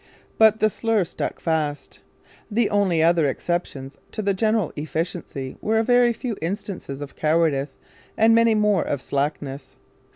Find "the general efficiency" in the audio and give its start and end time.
4.23-5.57